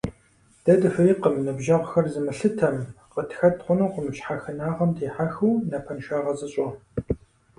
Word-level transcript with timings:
Дэ 0.63 0.73
дыхуейкъым 0.81 1.35
ныбжьэгъугъэр 1.45 2.05
зымылъытэм, 2.13 2.77
къытхэт 3.13 3.55
хъунукъым 3.63 4.07
щхьэхынагъэм 4.15 4.91
дихьэхыу 4.97 5.61
напэншагъэ 5.69 6.33
зыщӀэ. 6.39 6.67